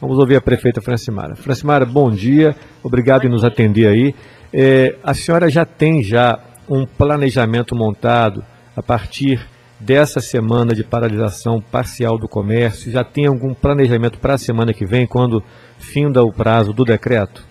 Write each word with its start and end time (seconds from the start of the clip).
Vamos 0.00 0.18
ouvir 0.18 0.36
a 0.36 0.40
prefeita 0.40 0.82
Francimara. 0.82 1.34
Francimara, 1.34 1.86
bom 1.86 2.10
dia, 2.10 2.54
obrigado 2.82 3.24
em 3.24 3.30
nos 3.30 3.44
atender 3.44 3.88
aí. 3.88 4.14
É, 4.52 4.96
a 5.02 5.14
senhora 5.14 5.48
já 5.48 5.64
tem 5.64 6.02
já 6.02 6.38
um 6.68 6.84
planejamento 6.84 7.74
montado 7.74 8.44
a 8.76 8.82
partir 8.82 9.40
dessa 9.80 10.20
semana 10.20 10.74
de 10.74 10.84
paralisação 10.84 11.60
parcial 11.60 12.18
do 12.18 12.28
comércio? 12.28 12.92
Já 12.92 13.04
tem 13.04 13.26
algum 13.26 13.54
planejamento 13.54 14.18
para 14.18 14.34
a 14.34 14.38
semana 14.38 14.74
que 14.74 14.84
vem, 14.84 15.06
quando 15.06 15.42
finda 15.78 16.22
o 16.22 16.32
prazo 16.32 16.74
do 16.74 16.84
decreto? 16.84 17.42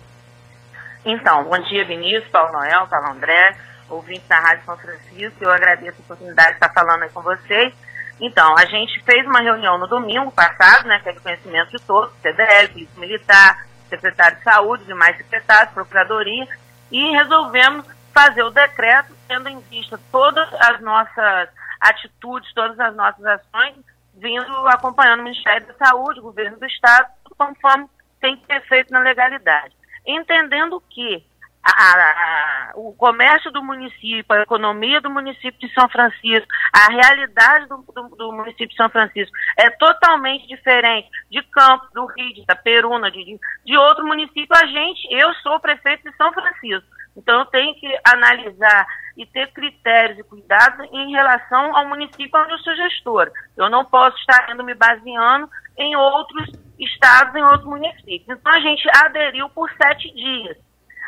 Então, 1.03 1.43
bom 1.45 1.57
dia, 1.63 1.85
Vinícius, 1.85 2.27
Paulo 2.31 2.51
Noel, 2.51 2.87
Paulo 2.87 3.11
André, 3.11 3.55
ouvinte 3.89 4.23
da 4.27 4.39
Rádio 4.39 4.65
São 4.65 4.77
Francisco. 4.77 5.37
Eu 5.41 5.51
agradeço 5.51 5.97
a 5.99 6.03
oportunidade 6.03 6.49
de 6.49 6.55
estar 6.55 6.73
falando 6.73 7.03
aí 7.03 7.09
com 7.09 7.21
vocês. 7.21 7.73
Então, 8.19 8.57
a 8.57 8.65
gente 8.65 9.01
fez 9.03 9.25
uma 9.25 9.41
reunião 9.41 9.77
no 9.77 9.87
domingo 9.87 10.31
passado, 10.31 10.87
né, 10.87 10.99
que 10.99 11.09
é 11.09 11.11
de 11.11 11.19
conhecimento 11.19 11.71
de 11.71 11.83
todos, 11.83 12.13
CDL, 12.21 12.69
Polícia 12.69 12.99
Militar, 12.99 13.67
Secretário 13.89 14.37
de 14.37 14.43
Saúde, 14.43 14.85
demais 14.85 15.17
secretários, 15.17 15.73
Procuradoria, 15.73 16.47
e 16.91 17.11
resolvemos 17.11 17.85
fazer 18.13 18.43
o 18.43 18.49
decreto 18.49 19.13
tendo 19.27 19.49
em 19.49 19.59
vista 19.59 19.99
todas 20.11 20.47
as 20.53 20.79
nossas 20.79 21.49
atitudes, 21.81 22.53
todas 22.53 22.79
as 22.79 22.95
nossas 22.95 23.25
ações, 23.25 23.75
vindo 24.13 24.67
acompanhando 24.67 25.19
o 25.19 25.23
Ministério 25.23 25.67
da 25.67 25.73
Saúde, 25.73 26.19
o 26.19 26.23
governo 26.23 26.57
do 26.57 26.65
Estado, 26.65 27.09
conforme 27.37 27.87
tem 28.21 28.37
que 28.37 28.45
ser 28.45 28.61
feito 28.61 28.93
na 28.93 28.99
legalidade. 28.99 29.75
Entendendo 30.05 30.81
que 30.89 31.25
a, 31.65 31.71
a, 31.71 32.71
o 32.75 32.93
comércio 32.93 33.51
do 33.51 33.63
município, 33.63 34.25
a 34.29 34.41
economia 34.43 35.01
do 35.01 35.09
município 35.09 35.59
de 35.59 35.73
São 35.73 35.89
Francisco, 35.89 36.47
a 36.71 36.91
realidade 36.91 37.67
do, 37.67 37.77
do, 37.77 38.15
do 38.15 38.31
município 38.31 38.69
de 38.69 38.75
São 38.75 38.89
Francisco 38.89 39.35
é 39.57 39.71
totalmente 39.71 40.47
diferente 40.47 41.09
de 41.31 41.41
Campos, 41.43 41.89
do 41.91 42.05
Rio, 42.05 42.33
de 42.35 42.41
Itaperuna, 42.41 43.09
de, 43.09 43.39
de 43.65 43.77
outro 43.77 44.05
município. 44.05 44.55
A 44.55 44.65
gente, 44.67 45.07
eu 45.09 45.33
sou 45.35 45.59
prefeito 45.59 46.09
de 46.09 46.15
São 46.15 46.31
Francisco, 46.31 46.87
então 47.17 47.39
eu 47.39 47.45
tenho 47.45 47.73
que 47.75 47.87
analisar 48.03 48.85
e 49.17 49.25
ter 49.25 49.51
critérios 49.51 50.19
e 50.19 50.23
cuidados 50.23 50.87
em 50.91 51.11
relação 51.11 51.75
ao 51.75 51.87
município 51.87 52.29
onde 52.39 52.51
eu 52.51 52.59
sou 52.59 52.75
gestora. 52.75 53.31
Eu 53.57 53.69
não 53.69 53.85
posso 53.85 54.17
estar 54.17 54.51
indo 54.51 54.63
me 54.63 54.75
baseando 54.75 55.49
em 55.77 55.95
outros 55.95 56.51
estados, 56.77 57.33
em 57.33 57.43
outros 57.43 57.65
municípios. 57.65 58.37
Então 58.37 58.51
a 58.51 58.59
gente 58.59 58.87
aderiu 59.03 59.49
por 59.49 59.71
sete 59.81 60.13
dias. 60.13 60.57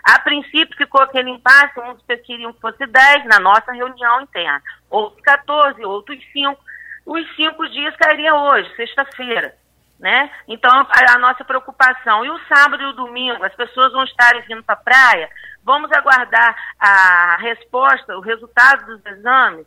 A 0.08 0.20
princípio 0.20 0.78
ficou 0.78 1.02
aquele 1.02 1.30
impasse, 1.30 1.78
uns 1.82 2.02
queriam 2.26 2.54
que 2.54 2.62
fosse 2.62 2.86
10 2.88 3.26
na 3.26 3.42
nossa 3.42 3.74
reunião 3.74 4.22
interna, 4.22 4.64
outros 4.90 5.22
14, 5.22 5.84
outros 5.84 6.18
5. 6.32 6.58
Os 7.06 7.36
cinco 7.36 7.68
dias 7.68 7.94
cairiam 7.98 8.42
hoje, 8.48 8.74
sexta-feira. 8.78 9.54
Né? 10.00 10.32
Então, 10.48 10.72
a, 10.72 11.14
a, 11.14 11.18
nossa 11.18 11.44
preocupação. 11.44 12.24
E 12.24 12.30
o 12.30 12.40
sábado 12.48 12.84
e 12.84 12.86
o 12.86 12.94
domingo, 12.94 13.44
as 13.44 13.54
pessoas 13.56 13.92
vão 13.92 14.06
estarem 14.06 14.42
vindo 14.44 14.64
para 14.64 14.76
a 14.76 14.78
praia, 14.78 15.30
vamos 15.62 15.92
aguardar 15.92 16.56
a 16.80 17.36
resposta, 17.42 18.18
o 18.18 18.22
resultado 18.22 18.86
dos 18.86 19.06
exames. 19.08 19.66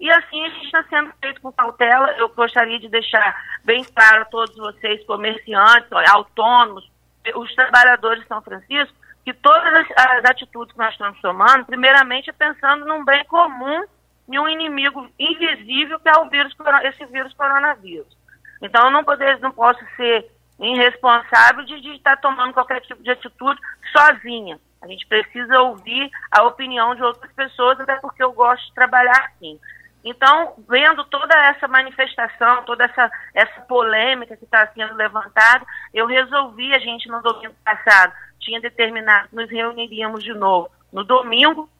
E 0.00 0.10
assim 0.10 0.42
a 0.42 0.48
gente 0.48 0.64
está 0.64 0.84
sendo 0.84 1.12
feito 1.20 1.40
com 1.42 1.52
cautela. 1.52 2.12
Eu 2.12 2.30
gostaria 2.30 2.78
de 2.78 2.88
deixar 2.88 3.36
bem 3.62 3.84
claro 3.84 4.22
a 4.22 4.26
todos 4.26 4.56
vocês, 4.56 5.04
comerciantes, 5.04 5.92
autônomos, 6.08 6.90
os 7.34 7.54
trabalhadores 7.54 8.22
de 8.22 8.28
São 8.28 8.40
Francisco, 8.40 9.01
que 9.24 9.32
todas 9.32 9.72
as, 9.74 9.86
as, 9.96 10.24
atitudes 10.24 10.72
que 10.72 10.78
nós 10.78 10.92
estamos 10.92 11.20
tomando, 11.20 11.66
primeiramente 11.66 12.30
é 12.30 12.32
pensando 12.32 12.84
num 12.84 13.04
bem 13.04 13.24
comum 13.26 13.84
e 14.28 14.38
um 14.38 14.48
inimigo 14.48 15.08
invisível 15.18 16.00
que 16.00 16.08
é 16.08 16.18
o 16.18 16.28
vírus, 16.28 16.54
esse 16.84 17.04
vírus 17.06 17.32
coronavírus. 17.34 18.16
Então 18.60 18.86
eu 18.86 18.90
não, 18.90 19.04
poder, 19.04 19.38
não 19.40 19.52
posso 19.52 19.80
ser 19.96 20.30
irresponsável 20.58 21.64
de, 21.64 21.80
de 21.80 21.90
estar 21.94 22.16
tomando 22.18 22.52
qualquer 22.52 22.80
tipo 22.80 23.02
de 23.02 23.10
atitude 23.10 23.60
sozinha. 23.92 24.58
A 24.80 24.86
gente 24.88 25.06
precisa 25.06 25.60
ouvir 25.60 26.10
a 26.30 26.42
opinião 26.44 26.94
de 26.94 27.02
outras 27.02 27.32
pessoas, 27.32 27.78
até 27.78 27.96
porque 27.96 28.22
eu 28.22 28.32
gosto 28.32 28.66
de 28.66 28.74
trabalhar 28.74 29.30
assim. 29.34 29.58
Então, 30.04 30.54
vendo 30.68 31.04
toda 31.04 31.34
essa 31.46 31.68
manifestação, 31.68 32.64
toda 32.64 32.84
essa, 32.84 33.10
essa 33.34 33.60
polêmica 33.62 34.36
que 34.36 34.44
está 34.44 34.66
sendo 34.68 34.94
levantada, 34.94 35.64
eu 35.94 36.06
resolvi, 36.06 36.74
a 36.74 36.78
gente 36.78 37.08
no 37.08 37.22
domingo 37.22 37.54
passado 37.64 38.12
tinha 38.40 38.60
determinado 38.60 39.28
que 39.28 39.36
nos 39.36 39.48
reuniríamos 39.48 40.24
de 40.24 40.34
novo 40.34 40.70
no 40.92 41.04
domingo, 41.04 41.70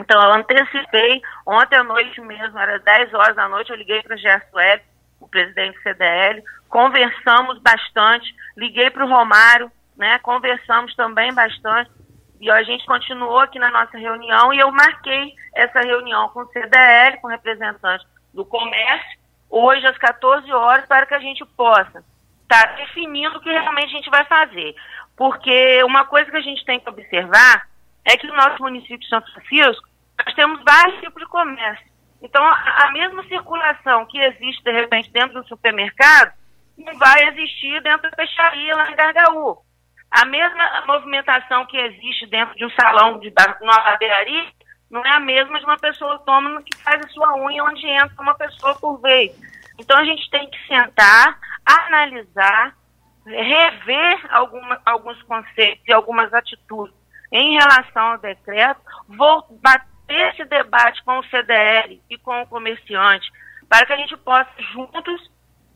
então 0.00 0.22
eu 0.22 0.32
antecipei, 0.32 1.20
ontem 1.44 1.76
à 1.76 1.84
noite 1.84 2.20
mesmo, 2.20 2.58
era 2.58 2.78
10 2.78 3.14
horas 3.14 3.36
da 3.36 3.48
noite, 3.48 3.70
eu 3.70 3.76
liguei 3.76 4.02
para 4.02 4.14
o 4.14 4.18
Gerson 4.18 4.56
Web, 4.56 4.82
o 5.20 5.28
presidente 5.28 5.76
do 5.76 5.82
CDL, 5.82 6.42
conversamos 6.68 7.58
bastante, 7.60 8.34
liguei 8.56 8.90
para 8.90 9.04
o 9.04 9.08
Romário, 9.08 9.70
né, 9.96 10.18
conversamos 10.18 10.94
também 10.94 11.32
bastante, 11.34 11.90
e 12.40 12.50
a 12.50 12.62
gente 12.62 12.84
continuou 12.86 13.38
aqui 13.40 13.58
na 13.58 13.70
nossa 13.70 13.96
reunião 13.96 14.52
e 14.52 14.58
eu 14.58 14.70
marquei 14.70 15.34
essa 15.54 15.80
reunião 15.80 16.28
com 16.30 16.40
o 16.40 16.48
CDL, 16.48 17.18
com 17.20 17.28
representantes 17.28 18.06
do 18.32 18.44
comércio, 18.44 19.18
hoje 19.48 19.86
às 19.86 19.96
14 19.96 20.50
horas, 20.52 20.86
para 20.86 21.06
que 21.06 21.14
a 21.14 21.18
gente 21.18 21.44
possa 21.56 22.04
estar 22.42 22.68
tá 22.68 22.72
definindo 22.74 23.38
o 23.38 23.40
que 23.40 23.50
realmente 23.50 23.86
a 23.86 23.96
gente 23.96 24.10
vai 24.10 24.24
fazer. 24.26 24.74
Porque 25.16 25.82
uma 25.84 26.04
coisa 26.04 26.30
que 26.30 26.36
a 26.36 26.42
gente 26.42 26.64
tem 26.64 26.78
que 26.78 26.88
observar 26.88 27.66
é 28.04 28.16
que 28.16 28.26
no 28.26 28.36
nosso 28.36 28.62
município 28.62 28.98
de 28.98 29.08
São 29.08 29.22
Francisco, 29.22 29.88
nós 30.24 30.34
temos 30.34 30.62
vários 30.62 31.00
tipos 31.00 31.22
de 31.22 31.28
comércio. 31.28 31.86
Então, 32.22 32.42
a, 32.44 32.90
mesma 32.92 33.22
circulação 33.24 34.06
que 34.06 34.18
existe, 34.18 34.62
de 34.62 34.72
repente, 34.72 35.10
dentro 35.10 35.40
do 35.40 35.48
supermercado, 35.48 36.32
não 36.76 36.96
vai 36.98 37.28
existir 37.28 37.80
dentro 37.82 38.10
da 38.10 38.16
peixaria 38.16 38.74
lá 38.74 38.90
em 38.90 38.96
Gargaú. 38.96 39.58
A 40.10 40.24
mesma 40.24 40.84
movimentação 40.86 41.66
que 41.66 41.76
existe 41.76 42.26
dentro 42.26 42.54
de 42.56 42.64
um 42.64 42.70
salão 42.70 43.18
de 43.18 43.32
uma 43.60 43.80
barbearia 43.80 44.46
não 44.90 45.04
é 45.04 45.10
a 45.10 45.20
mesma 45.20 45.58
de 45.58 45.64
uma 45.64 45.78
pessoa 45.78 46.12
autônoma 46.12 46.62
que 46.62 46.76
faz 46.82 47.04
a 47.04 47.08
sua 47.08 47.36
unha 47.36 47.64
onde 47.64 47.86
entra 47.86 48.22
uma 48.22 48.34
pessoa 48.34 48.74
por 48.76 49.00
vez. 49.00 49.32
Então 49.78 49.98
a 49.98 50.04
gente 50.04 50.30
tem 50.30 50.48
que 50.48 50.66
sentar, 50.66 51.38
analisar, 51.64 52.74
rever 53.26 54.34
alguma, 54.34 54.80
alguns 54.84 55.20
conceitos 55.24 55.82
e 55.86 55.92
algumas 55.92 56.32
atitudes 56.32 56.94
em 57.32 57.54
relação 57.54 58.12
ao 58.12 58.18
decreto, 58.18 58.80
vou 59.08 59.44
bater 59.60 60.32
esse 60.32 60.44
debate 60.44 61.02
com 61.04 61.18
o 61.18 61.24
CDL 61.24 62.00
e 62.08 62.16
com 62.18 62.42
o 62.42 62.46
comerciante, 62.46 63.30
para 63.68 63.84
que 63.84 63.92
a 63.92 63.96
gente 63.96 64.16
possa 64.18 64.50
juntos 64.72 65.30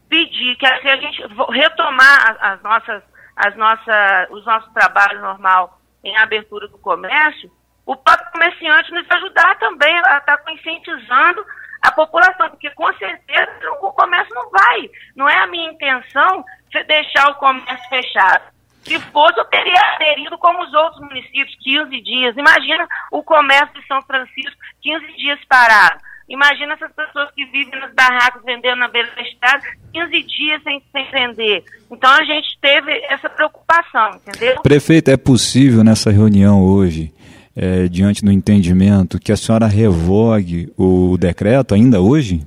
pedir 0.08 0.56
que 0.56 0.66
a 0.66 0.96
gente 0.96 1.22
retomar 1.50 2.36
as 2.40 2.62
nossas 2.62 3.02
as 3.40 3.56
nossas, 3.56 4.30
os 4.30 4.44
nossos 4.44 4.70
trabalhos 4.72 5.20
normal 5.22 5.80
em 6.04 6.16
abertura 6.16 6.68
do 6.68 6.78
comércio, 6.78 7.50
o 7.86 7.96
próprio 7.96 8.30
comerciante 8.32 8.92
nos 8.92 9.10
ajudar 9.10 9.58
também 9.58 9.94
a 9.96 10.18
estar 10.18 10.20
tá 10.20 10.38
conscientizando 10.38 11.44
a 11.82 11.90
população, 11.92 12.50
porque 12.50 12.68
com 12.70 12.92
certeza 12.94 13.50
o 13.80 13.92
comércio 13.92 14.34
não 14.34 14.50
vai. 14.50 14.90
Não 15.16 15.28
é 15.28 15.38
a 15.38 15.46
minha 15.46 15.70
intenção 15.70 16.44
deixar 16.86 17.30
o 17.30 17.36
comércio 17.36 17.88
fechado. 17.88 18.44
Se 18.82 18.98
fosse, 19.10 19.38
eu 19.38 19.44
teria 19.46 19.80
aderido 19.94 20.36
como 20.38 20.62
os 20.62 20.72
outros 20.74 21.00
municípios, 21.00 21.56
15 21.62 22.00
dias. 22.02 22.36
Imagina 22.36 22.86
o 23.10 23.22
comércio 23.22 23.80
de 23.80 23.86
São 23.86 24.02
Francisco, 24.02 24.60
15 24.82 25.16
dias 25.16 25.38
parado. 25.48 26.00
Imagina 26.30 26.74
essas 26.74 26.92
pessoas 26.92 27.28
que 27.32 27.44
vivem 27.46 27.80
nos 27.80 27.92
barracos 27.92 28.44
vendendo 28.44 28.78
na 28.78 28.86
beira 28.86 29.10
da 29.16 29.22
estrada 29.22 29.64
15 29.92 30.22
dias 30.22 30.62
sem, 30.62 30.80
sem 30.92 31.10
vender. 31.10 31.64
Então 31.90 32.08
a 32.08 32.22
gente 32.22 32.56
teve 32.60 32.92
essa 33.08 33.28
preocupação, 33.28 34.10
entendeu? 34.14 34.62
Prefeito, 34.62 35.10
é 35.10 35.16
possível 35.16 35.82
nessa 35.82 36.12
reunião 36.12 36.62
hoje, 36.62 37.12
é, 37.56 37.88
diante 37.88 38.24
do 38.24 38.30
entendimento, 38.30 39.18
que 39.18 39.32
a 39.32 39.36
senhora 39.36 39.66
revogue 39.66 40.72
o 40.78 41.18
decreto 41.18 41.74
ainda 41.74 42.00
hoje? 42.00 42.46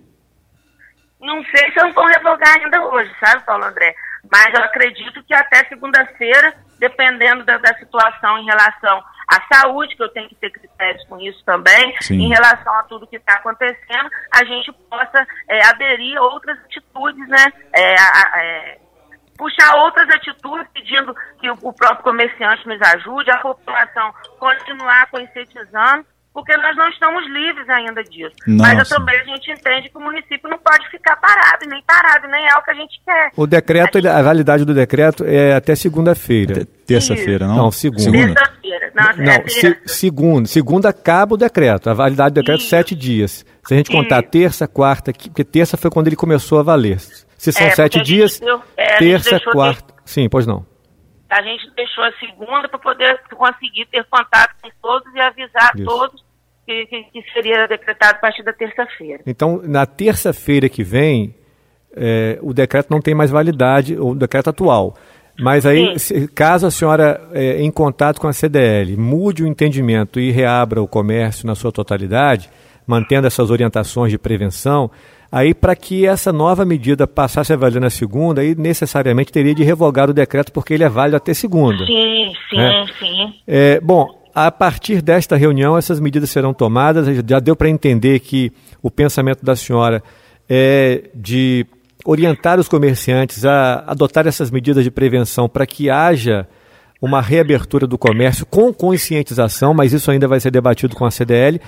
Não 1.20 1.44
sei 1.44 1.70
se 1.74 1.82
eu 1.82 1.92
vou 1.92 2.06
revogar 2.06 2.56
ainda 2.56 2.86
hoje, 2.88 3.12
sabe, 3.20 3.46
Paulo 3.46 3.66
André? 3.66 3.94
Mas 4.32 4.54
eu 4.54 4.64
acredito 4.64 5.22
que 5.24 5.34
até 5.34 5.66
segunda-feira, 5.66 6.53
dependendo 6.79 7.44
da, 7.44 7.58
da 7.58 7.78
situação 7.78 8.38
em 8.38 8.46
relação 8.46 9.03
a 9.34 9.56
saúde, 9.56 9.96
que 9.96 10.03
eu 10.03 10.09
tenho 10.09 10.30
que 10.30 10.35
ter 10.35 10.52
critérios 10.52 11.03
com 11.08 11.20
isso 11.20 11.44
também, 11.46 11.96
Sim. 12.02 12.16
em 12.16 12.30
relação 12.30 12.74
a 12.74 12.84
tudo 12.84 13.08
que 13.08 13.18
está 13.18 13.34
acontecendo, 13.34 14.09
a 14.32 14.44
gente 14.44 14.72
possa 14.90 15.26
é, 15.50 15.66
aderir 15.66 16.18
a 16.18 16.22
outras 16.22 16.58
atitudes, 16.59 17.28
né? 17.28 17.53
É, 17.74 17.96
a, 17.96 18.32
é, 18.35 18.78
puxar 19.38 19.76
outras 19.78 20.09
atitudes, 20.09 20.68
pedindo 20.74 21.16
que 21.40 21.50
o, 21.50 21.58
o 21.64 21.74
próprio 21.74 22.03
comerciante 22.03 22.68
nos 22.68 22.82
ajude, 22.82 23.32
a 23.32 23.38
população 23.40 24.14
continuar 24.40 25.09
conscientizando 25.09 26.06
porque 26.34 26.58
nós 26.58 26.76
não 26.76 26.90
estamos 26.90 27.24
livres 27.29 27.70
ainda 27.70 28.03
disso. 28.03 28.34
Nossa. 28.47 28.76
Mas 28.76 28.90
também 28.90 29.20
a 29.20 29.24
gente 29.24 29.52
entende 29.52 29.90
que 29.90 29.97
o 29.97 30.02
município 30.02 30.50
não 30.50 30.58
pode 30.58 30.90
ficar 30.90 31.16
parado, 31.18 31.66
nem 31.68 31.82
parado, 31.84 32.28
nem 32.28 32.44
é 32.47 32.56
o 32.56 32.64
que 32.64 32.72
a 32.72 32.74
gente 32.74 33.00
quer. 33.06 33.32
O 33.38 33.46
decreto, 33.46 34.00
a, 34.00 34.02
gente... 34.02 34.12
a 34.12 34.22
validade 34.22 34.66
do 34.66 34.74
decreto 34.74 35.24
é 35.26 35.53
até 35.53 35.76
segunda-feira. 35.76 36.66
Terça-feira, 36.88 37.47
não? 37.47 37.56
Não, 37.56 37.72
segunda. 37.72 38.34
Terça-feira. 38.79 38.91
Não, 38.96 39.25
não 39.25 39.31
é 39.31 39.47
se, 39.47 39.79
segunda. 39.85 40.47
Segunda 40.47 40.90
acaba 40.90 41.35
o 41.35 41.37
decreto. 41.37 41.90
A 41.90 41.93
validade 41.93 42.35
do 42.35 42.41
decreto 42.41 42.64
é 42.64 42.67
sete 42.67 42.96
dias. 42.96 43.46
Se 43.66 43.73
a 43.73 43.78
gente 43.78 43.91
contar 43.91 44.22
Isso. 44.22 44.31
terça, 44.31 44.67
quarta, 44.67 45.11
porque 45.14 45.43
terça 45.43 45.78
foi 45.78 45.90
quando 45.90 46.08
ele 46.08 46.16
começou 46.16 46.59
a 46.59 46.64
valer. 46.64 46.99
Se 46.99 47.52
são 47.52 47.67
é, 47.67 47.72
sete 47.72 48.02
dias, 48.02 48.40
deu, 48.40 48.61
é, 48.78 48.97
terça, 48.97 49.40
quarta. 49.40 49.93
sim, 50.05 50.29
pois 50.29 50.47
não. 50.47 50.66
A 51.29 51.41
gente 51.41 51.70
deixou 51.75 52.03
a 52.03 52.11
segunda 52.14 52.70
para 52.70 52.79
poder 52.79 53.20
conseguir 53.35 53.85
ter 53.87 54.05
contato 54.05 54.55
com 54.61 54.70
todos 54.81 55.14
e 55.14 55.19
avisar 55.19 55.72
Isso. 55.76 55.85
todos 55.85 56.23
que, 56.66 56.85
que, 56.85 57.03
que, 57.05 57.31
seria 57.34 57.67
decretado 57.67 58.17
a 58.17 58.19
partir 58.19 58.43
da 58.43 58.53
terça-feira. 58.53 59.23
Então, 59.26 59.61
na 59.64 59.85
terça-feira 59.85 60.69
que 60.69 60.84
vem, 60.84 61.35
é, 61.96 62.37
o 62.41 62.53
decreto 62.53 62.90
não 62.90 63.02
tem 63.02 63.16
mais 63.16 63.31
validade, 63.31 63.97
o 63.99 64.14
decreto 64.16 64.49
atual. 64.52 64.96
Mas 65.43 65.66
aí, 65.66 65.99
se, 65.99 66.25
caso 66.29 66.66
a 66.66 66.72
senhora, 66.72 67.19
é, 67.34 67.61
em 67.61 67.69
contato 67.69 68.22
com 68.22 68.29
a 68.29 68.34
CDL, 68.34 68.95
mude 68.95 69.43
o 69.43 69.47
entendimento 69.47 70.17
e 70.17 70.31
reabra 70.31 70.81
o 70.81 70.87
comércio 70.87 71.45
na 71.45 71.53
sua 71.53 71.69
totalidade, 71.69 72.49
mantendo 72.87 73.28
essas 73.28 73.51
orientações 73.51 74.09
de 74.09 74.17
prevenção, 74.17 74.90
aí 75.29 75.53
para 75.53 75.75
que 75.75 76.05
essa 76.05 76.31
nova 76.31 76.63
medida 76.63 77.05
passasse 77.05 77.51
a 77.51 77.57
valer 77.57 77.81
na 77.81 77.90
segunda, 77.90 78.40
aí 78.40 78.55
necessariamente 78.55 79.34
teria 79.34 79.53
de 79.53 79.63
revogar 79.63 80.09
o 80.09 80.13
decreto 80.13 80.49
porque 80.53 80.73
ele 80.75 80.85
é 80.85 80.90
válido 80.90 81.17
até 81.17 81.34
segunda. 81.34 81.85
Sim, 81.85 82.31
sim, 82.49 82.55
né? 82.55 82.85
sim. 82.97 83.34
É, 83.45 83.81
bom, 83.81 84.07
a 84.34 84.49
partir 84.49 85.01
desta 85.01 85.35
reunião 85.35 85.78
essas 85.78 85.99
medidas 85.99 86.29
serão 86.29 86.53
tomadas, 86.53 87.05
já 87.28 87.40
deu 87.41 87.55
para 87.55 87.69
entender 87.69 88.22
que 88.22 88.49
o 88.81 88.90
pensamento 88.90 89.43
da 89.43 89.57
senhora 89.57 90.01
é 90.49 91.09
de 91.13 91.66
orientar 92.05 92.59
os 92.59 92.67
comerciantes 92.67 93.46
a 93.46 93.84
adotar 93.88 94.28
essas 94.28 94.52
medidas 94.52 94.84
de 94.84 94.91
prevenção 94.91 95.47
para 95.47 95.66
que 95.66 95.90
haja 95.90 96.47
uma 97.02 97.22
reabertura 97.22 97.85
do 97.85 97.97
comércio 97.97 98.46
com 98.46 98.73
conscientização, 98.73 99.73
mas 99.73 99.91
isso 99.91 100.09
ainda 100.09 100.28
vai 100.28 100.40
ser 100.40 100.52
debatido 100.52 100.96
com 100.96 101.05
a 101.05 101.11
CDL. 101.11 101.59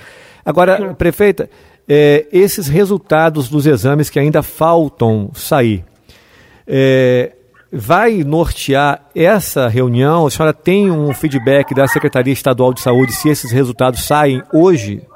Agora, 0.44 0.94
prefeita, 0.94 1.50
é, 1.88 2.26
esses 2.32 2.68
resultados 2.68 3.48
dos 3.48 3.66
exames 3.66 4.08
que 4.08 4.18
ainda 4.18 4.42
faltam 4.42 5.30
sair, 5.34 5.84
é, 6.66 7.34
vai 7.70 8.24
nortear 8.24 9.02
essa 9.14 9.68
reunião? 9.68 10.26
A 10.26 10.30
senhora 10.30 10.54
tem 10.54 10.90
um 10.90 11.12
feedback 11.12 11.74
da 11.74 11.86
Secretaria 11.86 12.32
Estadual 12.32 12.72
de 12.72 12.80
Saúde 12.80 13.12
se 13.12 13.28
esses 13.28 13.52
resultados 13.52 14.04
saem 14.04 14.42
hoje? 14.52 15.06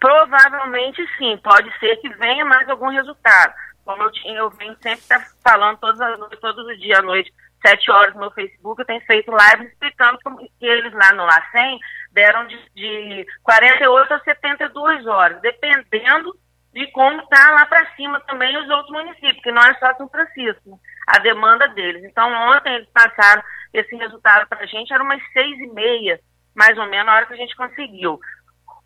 Provavelmente 0.00 1.00
sim, 1.16 1.38
pode 1.42 1.70
ser 1.78 1.96
que 1.96 2.08
venha 2.16 2.44
mais 2.44 2.68
algum 2.68 2.90
resultado 2.90 3.54
como 3.90 4.04
eu 4.04 4.12
tinha, 4.12 4.38
eu 4.38 4.50
venho 4.50 4.76
sempre 4.80 5.04
tá 5.08 5.20
falando 5.42 5.78
todas 5.78 6.00
as 6.00 6.16
noites, 6.16 6.38
todos 6.38 6.64
os 6.64 6.80
dias 6.80 7.00
à 7.00 7.02
noite, 7.02 7.32
sete 7.60 7.90
horas 7.90 8.14
no 8.14 8.20
meu 8.20 8.30
Facebook, 8.30 8.80
eu 8.80 8.86
tenho 8.86 9.00
feito 9.00 9.32
lives 9.32 9.72
explicando 9.72 10.18
que 10.18 10.64
eles 10.64 10.92
lá 10.92 11.12
no 11.12 11.24
LACEN 11.24 11.78
deram 12.12 12.46
de, 12.46 12.56
de 12.72 13.26
48 13.42 14.14
a 14.14 14.20
72 14.20 15.06
horas, 15.06 15.40
dependendo 15.42 16.32
de 16.72 16.86
como 16.92 17.20
está 17.20 17.50
lá 17.50 17.66
para 17.66 17.92
cima 17.96 18.20
também 18.20 18.56
os 18.56 18.70
outros 18.70 18.90
municípios, 18.90 19.42
que 19.42 19.50
não 19.50 19.62
é 19.62 19.74
só 19.74 19.92
São 19.96 20.08
Francisco, 20.08 20.80
a 21.08 21.18
demanda 21.18 21.66
deles. 21.68 22.04
Então, 22.04 22.32
ontem 22.52 22.72
eles 22.72 22.88
passaram 22.90 23.42
esse 23.74 23.96
resultado 23.96 24.48
para 24.48 24.62
a 24.62 24.66
gente, 24.66 24.92
era 24.92 25.02
umas 25.02 25.20
seis 25.32 25.58
e 25.58 25.66
meia, 25.66 26.20
mais 26.54 26.78
ou 26.78 26.86
menos, 26.86 27.08
a 27.08 27.16
hora 27.16 27.26
que 27.26 27.34
a 27.34 27.36
gente 27.36 27.56
conseguiu. 27.56 28.20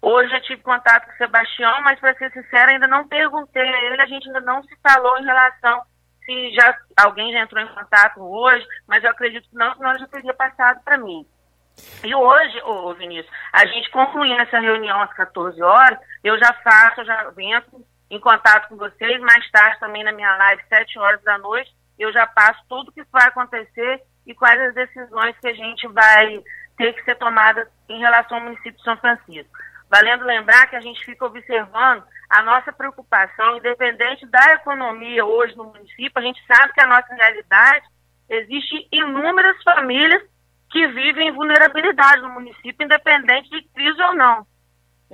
Hoje 0.07 0.35
eu 0.35 0.43
tive 0.43 0.63
contato 0.63 1.07
com 1.07 1.13
o 1.13 1.17
Sebastião, 1.17 1.81
mas 1.81 1.99
para 1.99 2.15
ser 2.17 2.31
sincera, 2.31 2.73
ainda 2.73 2.87
não 2.87 3.09
perguntei 3.09 3.63
a 3.63 3.85
ele, 3.85 4.03
a 4.03 4.07
gente 4.07 4.27
ainda 4.27 4.41
não 4.43 4.63
se 4.63 4.77
falou 4.87 5.17
em 5.17 5.25
relação 5.25 5.83
se 6.27 6.53
já 6.53 6.77
alguém 6.95 7.33
já 7.33 7.41
entrou 7.41 7.63
em 7.63 7.75
contato 7.75 8.21
hoje, 8.21 8.67
mas 8.87 9.03
eu 9.03 9.11
acredito 9.11 9.49
que 9.49 9.57
não, 9.57 9.75
senão 9.75 9.99
já 9.99 10.07
teria 10.09 10.35
passado 10.35 10.83
para 10.85 10.99
mim. 10.99 11.27
E 12.05 12.15
hoje, 12.15 12.61
ô, 12.65 12.93
Vinícius, 12.93 13.35
a 13.51 13.65
gente 13.65 13.91
concluindo 13.91 14.43
essa 14.43 14.59
reunião 14.59 15.01
às 15.01 15.13
14 15.15 15.63
horas, 15.63 15.99
eu 16.23 16.39
já 16.39 16.53
faço, 16.53 17.01
eu 17.01 17.07
já 17.07 17.33
entro 17.39 17.83
em 18.11 18.21
contato 18.21 18.69
com 18.69 18.77
vocês, 18.77 19.19
mais 19.23 19.51
tarde 19.51 19.81
também 19.81 20.05
na 20.05 20.13
minha 20.13 20.37
live, 20.37 20.63
7 20.69 20.99
horas 20.99 21.23
da 21.23 21.39
noite, 21.39 21.75
eu 21.99 22.13
já 22.13 22.27
passo 22.27 22.61
tudo 22.69 22.91
o 22.91 22.93
que 22.93 23.03
vai 23.11 23.27
acontecer 23.27 24.03
e 24.27 24.35
quais 24.35 24.61
as 24.61 24.75
decisões 24.75 25.35
que 25.39 25.49
a 25.49 25.55
gente 25.55 25.89
vai 25.89 26.43
ter 26.77 26.93
que 26.93 27.05
ser 27.05 27.17
tomadas 27.17 27.67
em 27.89 27.99
relação 28.01 28.37
ao 28.37 28.45
município 28.45 28.77
de 28.77 28.83
São 28.83 28.99
Francisco. 28.99 29.59
Valendo 29.91 30.25
lembrar 30.25 30.67
que 30.69 30.77
a 30.77 30.81
gente 30.81 31.05
fica 31.05 31.25
observando 31.25 32.05
a 32.29 32.43
nossa 32.43 32.73
preocupação, 32.73 33.57
independente 33.57 34.27
da 34.27 34.55
economia 34.55 35.25
hoje 35.25 35.57
no 35.57 35.65
município, 35.65 36.13
a 36.17 36.23
gente 36.23 36.45
sabe 36.47 36.73
que 36.73 36.81
a 36.81 36.87
nossa 36.87 37.15
realidade 37.15 37.87
existe 38.29 38.89
inúmeras 38.91 39.63
famílias 39.63 40.23
que 40.71 40.87
vivem 40.89 41.29
em 41.29 41.33
vulnerabilidade 41.33 42.23
no 42.23 42.31
município, 42.31 42.85
independente 42.85 43.49
de 43.51 43.63
crise 43.69 44.03
ou 44.03 44.15
não. 44.15 44.47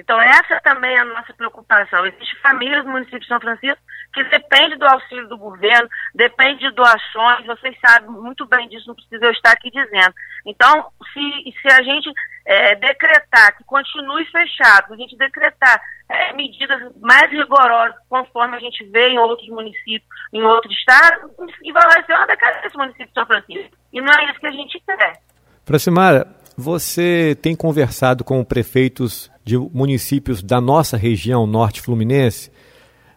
Então, 0.01 0.19
essa 0.19 0.59
também 0.63 0.95
é 0.95 1.01
a 1.01 1.05
nossa 1.05 1.33
preocupação. 1.35 2.07
Existem 2.07 2.41
famílias 2.41 2.85
no 2.87 2.93
município 2.93 3.21
de 3.21 3.27
São 3.27 3.39
Francisco 3.39 3.83
que 4.15 4.25
dependem 4.25 4.79
do 4.79 4.87
auxílio 4.87 5.29
do 5.29 5.37
governo, 5.37 5.89
dependem 6.15 6.57
de 6.57 6.75
doações, 6.75 7.47
vocês 7.47 7.77
sabem 7.87 8.09
muito 8.09 8.47
bem 8.47 8.67
disso, 8.69 8.89
não 8.89 8.95
precisa 8.95 9.27
eu 9.27 9.31
estar 9.31 9.53
aqui 9.53 9.71
dizendo. 9.71 10.15
Então, 10.47 10.91
se, 11.13 11.53
se 11.61 11.69
a 11.69 11.83
gente 11.83 12.11
é, 12.47 12.75
decretar 12.77 13.57
que 13.57 13.65
continue 13.65 14.25
fechado, 14.25 14.89
se 14.89 14.95
a 14.95 14.97
gente 14.97 15.17
decretar 15.19 15.81
é, 16.09 16.33
medidas 16.33 16.93
mais 17.01 17.31
rigorosas, 17.31 17.95
conforme 18.09 18.57
a 18.57 18.61
gente 18.61 18.83
vê 18.87 19.11
em 19.11 19.19
outros 19.19 19.49
municípios, 19.51 20.09
em 20.33 20.43
outros 20.43 20.75
estados, 20.75 21.31
e 21.63 21.71
vai 21.73 22.05
ser 22.05 22.15
uma 22.15 22.27
decadência 22.27 22.71
do 22.71 22.79
município 22.79 23.07
de 23.07 23.15
São 23.15 23.27
Francisco. 23.27 23.77
E 23.93 24.01
não 24.01 24.13
é 24.13 24.31
isso 24.31 24.41
que 24.41 24.47
a 24.47 24.53
gente 24.53 24.81
quer. 24.81 25.21
Proximara, 25.65 26.27
você 26.57 27.39
tem 27.41 27.55
conversado 27.55 28.25
com 28.25 28.43
prefeitos 28.43 29.30
de 29.45 29.57
municípios 29.57 30.43
da 30.43 30.61
nossa 30.61 30.97
região 30.97 31.47
norte 31.47 31.81
fluminense? 31.81 32.51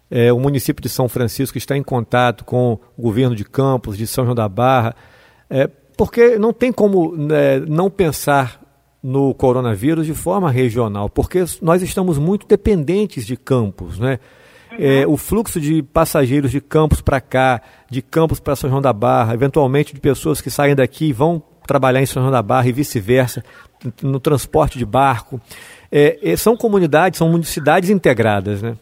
É, 0.09 0.31
o 0.31 0.39
município 0.39 0.81
de 0.81 0.89
São 0.89 1.09
Francisco 1.09 1.57
está 1.57 1.75
em 1.75 1.83
contato 1.83 2.45
com 2.45 2.79
o 2.95 3.01
governo 3.01 3.35
de 3.35 3.43
Campos, 3.43 3.97
de 3.97 4.05
São 4.05 4.23
João 4.25 4.35
da 4.35 4.47
Barra, 4.47 4.95
é, 5.49 5.67
porque 5.97 6.37
não 6.37 6.53
tem 6.53 6.71
como 6.71 7.15
é, 7.31 7.59
não 7.61 7.89
pensar 7.89 8.61
no 9.01 9.33
coronavírus 9.33 10.05
de 10.05 10.13
forma 10.13 10.49
regional, 10.49 11.09
porque 11.09 11.43
nós 11.61 11.81
estamos 11.81 12.17
muito 12.17 12.47
dependentes 12.47 13.25
de 13.25 13.35
Campos, 13.35 13.99
né? 13.99 14.19
É, 14.79 15.05
o 15.05 15.17
fluxo 15.17 15.59
de 15.59 15.83
passageiros 15.83 16.49
de 16.49 16.59
Campos 16.59 16.99
para 16.99 17.21
cá, 17.21 17.61
de 17.89 18.01
Campos 18.01 18.39
para 18.39 18.55
São 18.55 18.69
João 18.69 18.81
da 18.81 18.91
Barra, 18.93 19.33
eventualmente 19.33 19.93
de 19.93 19.99
pessoas 19.99 20.41
que 20.41 20.49
saem 20.49 20.75
daqui 20.75 21.05
e 21.05 21.13
vão 21.13 21.43
trabalhar 21.67 22.01
em 22.01 22.05
São 22.05 22.23
João 22.23 22.31
da 22.31 22.41
Barra 22.41 22.67
e 22.67 22.71
vice-versa, 22.71 23.43
no 24.01 24.19
transporte 24.19 24.77
de 24.77 24.85
barco. 24.85 25.39
É, 25.95 26.31
é, 26.31 26.35
são 26.35 26.57
comunidades, 26.57 27.19
são 27.19 27.43
cidades 27.43 27.91
integradas, 27.91 28.63
né? 28.63 28.75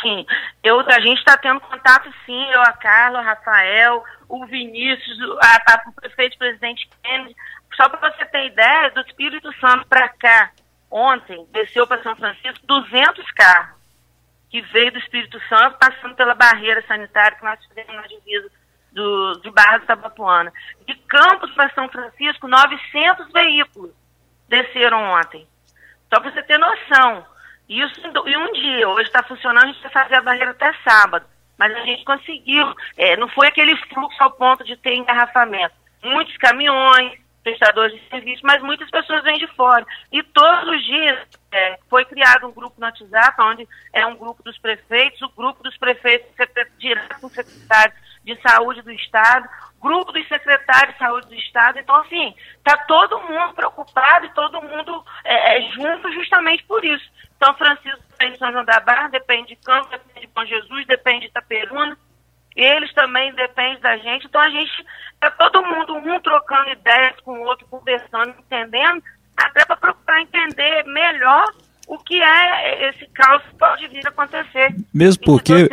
Sim, 0.00 0.24
eu, 0.62 0.78
a 0.78 1.00
gente 1.00 1.18
está 1.18 1.36
tendo 1.36 1.58
contato 1.58 2.08
sim, 2.24 2.44
eu, 2.52 2.60
a 2.60 2.72
Carla, 2.72 3.20
o 3.20 3.24
Rafael, 3.24 4.04
o 4.28 4.46
Vinícius, 4.46 5.18
a, 5.42 5.72
a, 5.72 5.88
o 5.88 5.92
prefeito 5.92 6.38
presidente 6.38 6.88
Kennedy. 7.02 7.34
Só 7.74 7.88
para 7.88 8.08
você 8.08 8.24
ter 8.26 8.46
ideia, 8.46 8.90
do 8.92 9.00
Espírito 9.00 9.52
Santo 9.58 9.84
para 9.88 10.08
cá, 10.10 10.52
ontem, 10.88 11.44
desceu 11.50 11.88
para 11.88 12.00
São 12.04 12.14
Francisco 12.14 12.64
200 12.68 13.30
carros 13.32 13.74
que 14.48 14.60
veio 14.60 14.92
do 14.92 15.00
Espírito 15.00 15.40
Santo, 15.48 15.76
passando 15.80 16.14
pela 16.14 16.36
barreira 16.36 16.80
sanitária 16.86 17.36
que 17.36 17.44
nós 17.44 17.58
fizemos 17.66 17.92
na 17.96 18.06
divisa 18.06 18.48
do, 18.92 19.40
de 19.42 19.50
Barra 19.50 19.78
do 19.78 19.86
Tabapuana. 19.86 20.52
De 20.86 20.94
Campos 21.08 21.50
para 21.54 21.74
São 21.74 21.88
Francisco, 21.88 22.46
900 22.46 23.32
veículos 23.32 23.90
desceram 24.48 25.02
ontem. 25.02 25.44
Só 26.12 26.20
para 26.20 26.30
você 26.30 26.42
ter 26.42 26.58
noção. 26.58 27.26
Isso 27.68 28.00
um 28.06 28.52
dia, 28.52 28.88
hoje 28.88 29.08
está 29.08 29.22
funcionando, 29.22 29.64
a 29.64 29.66
gente 29.66 29.82
vai 29.82 29.90
fazer 29.92 30.16
a 30.16 30.22
barreira 30.22 30.50
até 30.50 30.72
sábado. 30.84 31.26
Mas 31.58 31.74
a 31.74 31.80
gente 31.80 32.04
conseguiu. 32.04 32.74
É, 32.96 33.16
não 33.16 33.28
foi 33.28 33.48
aquele 33.48 33.76
fluxo 33.88 34.22
ao 34.22 34.32
ponto 34.32 34.64
de 34.64 34.76
ter 34.76 34.94
engarrafamento. 34.94 35.74
Muitos 36.02 36.36
caminhões, 36.36 37.18
prestadores 37.42 37.94
de 38.00 38.08
serviço, 38.08 38.42
mas 38.44 38.62
muitas 38.62 38.90
pessoas 38.90 39.22
vêm 39.22 39.38
de 39.38 39.46
fora. 39.48 39.86
E 40.10 40.22
todos 40.22 40.68
os 40.68 40.84
dias 40.84 41.18
é, 41.52 41.78
foi 41.88 42.04
criado 42.06 42.48
um 42.48 42.52
grupo 42.52 42.80
no 42.80 42.86
WhatsApp, 42.86 43.40
onde 43.40 43.68
é 43.92 44.04
um 44.06 44.16
grupo 44.16 44.42
dos 44.42 44.58
prefeitos, 44.58 45.20
o 45.22 45.28
grupo 45.36 45.62
dos 45.62 45.76
prefeitos 45.76 46.28
direto 46.78 47.20
com 47.20 47.26
o 47.26 47.30
secretário 47.30 47.94
de 48.24 48.40
Saúde 48.40 48.82
do 48.82 48.90
Estado, 48.90 49.48
grupo 49.80 50.12
dos 50.12 50.26
secretários 50.26 50.94
de 50.94 50.98
Saúde 50.98 51.28
do 51.28 51.34
Estado. 51.34 51.78
Então, 51.78 51.94
assim, 51.96 52.34
está 52.56 52.76
todo 52.86 53.20
mundo 53.20 53.54
preocupado 53.54 54.26
e 54.26 54.34
todo 54.34 54.62
mundo 54.62 55.04
é, 55.24 55.58
é, 55.58 55.70
junto 55.72 56.10
justamente 56.12 56.64
por 56.64 56.84
isso. 56.84 57.04
São 57.42 57.54
Francisco 57.54 58.02
depende 58.10 58.32
de 58.32 58.38
São 58.38 58.50
João 58.52 58.64
da 58.64 58.80
Barra, 58.80 59.08
depende 59.08 59.48
de 59.48 59.56
Campos, 59.56 59.90
depende 59.90 60.26
de 60.26 60.32
Bom 60.32 60.44
Jesus, 60.46 60.86
depende 60.86 61.20
de 61.20 61.26
Itaperuna. 61.26 61.98
Eles 62.56 62.92
também 62.94 63.34
dependem 63.34 63.80
da 63.80 63.96
gente. 63.98 64.26
Então, 64.26 64.40
a 64.40 64.48
gente 64.48 64.86
está 65.14 65.30
todo 65.32 65.64
mundo 65.64 65.96
um 65.96 66.20
trocando 66.20 66.70
ideias 66.70 67.20
com 67.20 67.32
o 67.32 67.44
outro, 67.44 67.66
conversando, 67.66 68.30
entendendo, 68.38 69.02
até 69.36 69.64
para 69.64 69.76
procurar 69.76 70.20
entender 70.20 70.84
melhor 70.84 71.52
o 71.86 71.98
que 71.98 72.14
é 72.14 72.90
esse 72.90 73.06
caos 73.12 73.42
que 73.42 73.54
pode 73.56 73.88
vir 73.88 74.06
a 74.06 74.10
acontecer. 74.10 74.74
Mesmo 74.92 75.22
porque, 75.24 75.68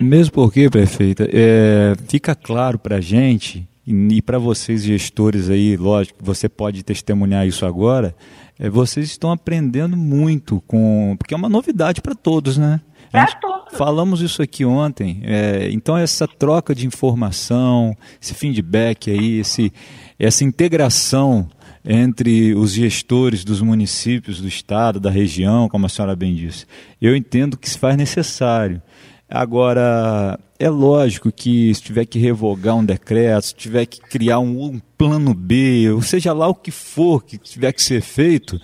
mesmo 0.00 0.32
porque, 0.32 0.68
prefeita, 0.68 1.28
é, 1.32 1.94
fica 2.08 2.34
claro 2.34 2.78
para 2.78 2.96
a 2.96 3.00
gente 3.00 3.68
e 3.86 4.22
para 4.22 4.38
vocês 4.38 4.84
gestores 4.84 5.48
aí, 5.50 5.76
lógico, 5.76 6.18
você 6.22 6.48
pode 6.48 6.82
testemunhar 6.82 7.46
isso 7.46 7.64
agora, 7.66 8.14
é, 8.58 8.68
vocês 8.68 9.06
estão 9.06 9.32
aprendendo 9.32 9.96
muito 9.96 10.60
com, 10.66 11.16
porque 11.18 11.34
é 11.34 11.36
uma 11.36 11.48
novidade 11.48 12.00
para 12.00 12.14
todos, 12.14 12.58
né? 12.58 12.80
Todos 13.40 13.76
falamos 13.76 14.20
isso 14.20 14.42
aqui 14.42 14.64
ontem. 14.64 15.20
É, 15.24 15.68
então, 15.72 15.96
essa 15.96 16.26
troca 16.26 16.74
de 16.74 16.86
informação, 16.86 17.96
esse 18.20 18.34
feedback 18.34 19.10
aí, 19.10 19.40
esse, 19.40 19.72
essa 20.18 20.44
integração 20.44 21.48
entre 21.84 22.54
os 22.54 22.72
gestores 22.72 23.44
dos 23.44 23.60
municípios, 23.60 24.40
do 24.40 24.48
estado, 24.48 25.00
da 25.00 25.10
região, 25.10 25.68
como 25.68 25.86
a 25.86 25.88
senhora 25.88 26.14
bem 26.14 26.34
disse, 26.34 26.66
eu 27.00 27.16
entendo 27.16 27.56
que 27.56 27.68
se 27.68 27.78
faz 27.78 27.96
necessário. 27.96 28.82
Agora, 29.28 30.38
é 30.58 30.68
lógico 30.68 31.30
que 31.30 31.72
se 31.74 31.82
tiver 31.82 32.04
que 32.04 32.18
revogar 32.18 32.76
um 32.76 32.84
decreto, 32.84 33.46
se 33.46 33.54
tiver 33.54 33.86
que 33.86 34.00
criar 34.00 34.40
um, 34.40 34.62
um 34.62 34.80
plano 34.98 35.32
B, 35.32 35.90
ou 35.90 36.02
seja 36.02 36.32
lá 36.32 36.48
o 36.48 36.54
que 36.54 36.70
for 36.70 37.24
que 37.24 37.38
tiver 37.38 37.72
que 37.72 37.82
ser 37.82 38.02
feito, 38.02 38.60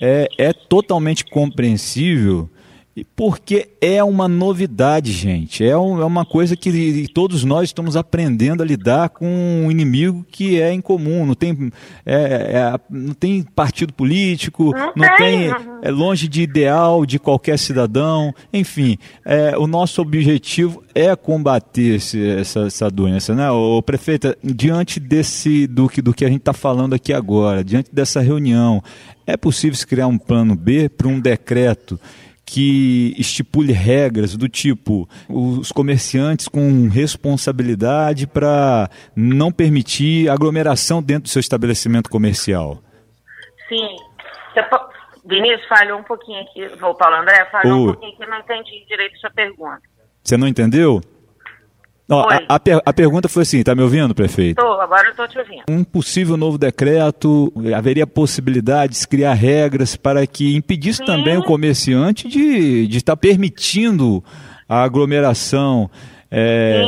é, 0.00 0.28
é 0.36 0.52
totalmente 0.52 1.24
compreensível 1.24 2.50
porque 3.16 3.70
é 3.80 4.02
uma 4.02 4.28
novidade, 4.28 5.12
gente. 5.12 5.64
É, 5.64 5.76
um, 5.76 6.00
é, 6.00 6.04
uma 6.04 6.24
coisa 6.24 6.56
que 6.56 7.06
todos 7.12 7.44
nós 7.44 7.64
estamos 7.64 7.96
aprendendo 7.96 8.62
a 8.62 8.66
lidar 8.66 9.10
com 9.10 9.26
um 9.26 9.70
inimigo 9.70 10.24
que 10.30 10.60
é 10.60 10.72
incomum. 10.72 11.26
Não 11.26 11.34
tem, 11.34 11.72
é, 12.04 12.14
é, 12.14 12.80
não 12.90 13.14
tem 13.14 13.42
partido 13.42 13.92
político, 13.92 14.72
não, 14.72 14.92
não 14.96 15.16
tem. 15.16 15.50
é 15.82 15.90
longe 15.90 16.28
de 16.28 16.42
ideal 16.42 17.04
de 17.06 17.18
qualquer 17.18 17.58
cidadão. 17.58 18.34
Enfim, 18.52 18.98
é, 19.24 19.56
o 19.56 19.66
nosso 19.66 20.00
objetivo 20.02 20.82
é 20.94 21.14
combater 21.14 21.96
esse, 21.96 22.24
essa, 22.28 22.60
essa 22.60 22.90
doença, 22.90 23.34
né? 23.34 23.50
O 23.50 23.82
prefeita, 23.82 24.36
diante 24.42 24.98
desse 25.00 25.66
do 25.66 25.88
que, 25.88 26.02
do 26.02 26.12
que 26.12 26.24
a 26.24 26.28
gente 26.28 26.40
está 26.40 26.52
falando 26.52 26.94
aqui 26.94 27.12
agora, 27.12 27.62
diante 27.64 27.94
dessa 27.94 28.20
reunião, 28.20 28.82
é 29.26 29.36
possível 29.36 29.76
se 29.76 29.86
criar 29.86 30.06
um 30.06 30.18
plano 30.18 30.54
B 30.54 30.88
para 30.88 31.08
um 31.08 31.20
decreto? 31.20 31.98
Que 32.52 33.14
estipule 33.16 33.72
regras 33.72 34.36
do 34.36 34.48
tipo 34.48 35.08
os 35.28 35.70
comerciantes 35.70 36.48
com 36.48 36.88
responsabilidade 36.88 38.26
para 38.26 38.90
não 39.14 39.52
permitir 39.52 40.28
aglomeração 40.28 41.00
dentro 41.00 41.24
do 41.24 41.28
seu 41.28 41.38
estabelecimento 41.38 42.10
comercial. 42.10 42.82
Sim. 43.68 43.86
Vinícius 45.24 45.64
falhou 45.68 46.00
um 46.00 46.02
pouquinho 46.02 46.40
aqui, 46.40 46.66
o 46.82 46.94
Paulo 46.94 47.16
André 47.16 47.44
falhou 47.52 47.82
um 47.82 47.92
pouquinho 47.92 48.16
que 48.16 48.24
eu 48.24 48.28
não 48.28 48.38
entendi 48.40 48.84
direito 48.88 49.14
a 49.14 49.18
sua 49.18 49.30
pergunta. 49.30 49.80
Você 50.24 50.36
não 50.36 50.48
entendeu? 50.48 51.00
Não, 52.10 52.28
a, 52.28 52.40
a, 52.48 52.60
a, 52.86 52.92
pergunta 52.92 53.28
foi 53.28 53.42
assim, 53.42 53.62
tá 53.62 53.72
me 53.72 53.82
ouvindo, 53.82 54.12
prefeito? 54.12 54.60
Estou, 54.60 54.80
agora 54.80 55.06
eu 55.06 55.10
estou 55.12 55.28
te 55.28 55.38
ouvindo. 55.38 55.62
Um 55.70 55.84
possível 55.84 56.36
novo 56.36 56.58
decreto, 56.58 57.52
haveria 57.72 58.04
possibilidade 58.04 58.98
de 58.98 59.06
criar 59.06 59.34
regras 59.34 59.94
para 59.94 60.26
que 60.26 60.56
impedisse 60.56 60.98
Sim. 60.98 61.04
também 61.04 61.38
o 61.38 61.44
comerciante 61.44 62.26
de, 62.26 62.88
de 62.88 62.96
estar 62.96 63.16
permitindo 63.16 64.24
a 64.68 64.82
aglomeração 64.82 65.88
é, 66.30 66.84